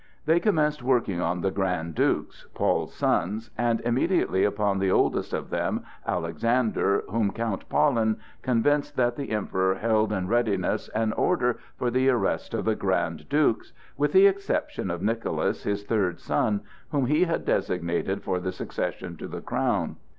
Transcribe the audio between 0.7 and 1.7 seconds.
working on the